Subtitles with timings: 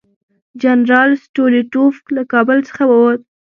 [0.61, 3.21] جنرال سټولیټوف له کابل څخه ووت.